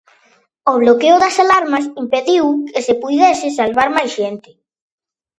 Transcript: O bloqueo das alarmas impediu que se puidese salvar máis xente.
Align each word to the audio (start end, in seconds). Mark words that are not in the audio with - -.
O 0.71 0.73
bloqueo 0.81 1.17
das 1.23 1.35
alarmas 1.43 1.85
impediu 2.03 2.45
que 2.73 2.81
se 2.87 2.93
puidese 3.01 3.47
salvar 3.57 3.89
máis 3.97 4.11
xente. 4.17 4.51